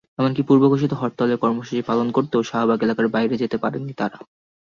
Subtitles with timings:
[0.19, 4.17] এমনকি পূর্বঘোষিত হরতালের কর্মসূচি পালন করতেও শাহবাগ এলাকার বাইরে যেতে পারেনি তারা।